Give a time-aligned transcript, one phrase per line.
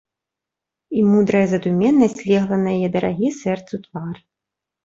[0.99, 4.15] І мудрая задуменнасць легла на яе дарагі сэрцу твар.